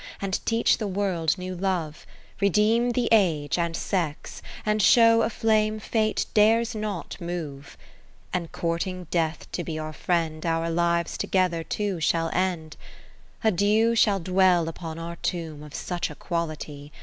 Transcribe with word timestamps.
And 0.19 0.43
teach 0.47 0.79
the 0.79 0.87
World 0.87 1.37
new 1.37 1.53
love, 1.55 2.07
50 2.39 2.45
Redeem 2.47 2.91
the 2.93 3.07
age 3.11 3.59
and 3.59 3.77
sex, 3.77 4.41
and 4.65 4.81
show 4.81 5.21
A 5.21 5.29
flame 5.29 5.79
Fate 5.79 6.25
dares 6.33 6.73
not 6.73 7.15
move: 7.21 7.77
And 8.33 8.51
courting 8.51 9.05
Death 9.11 9.45
to 9.51 9.63
be 9.63 9.77
our 9.77 9.93
friend. 9.93 10.43
Our 10.43 10.71
lives 10.71 11.19
together 11.19 11.63
too 11.63 11.99
shall 11.99 12.31
end. 12.33 12.77
X 13.43 13.49
A 13.49 13.51
dew 13.51 13.93
shall 13.93 14.19
dwell 14.19 14.67
upon 14.67 14.97
our 14.97 15.17
Tomb 15.17 15.61
Of 15.61 15.75
such 15.75 16.09
a 16.09 16.15
quality. 16.15 16.91